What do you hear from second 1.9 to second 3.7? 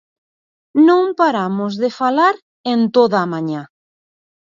falar en toda a mañá.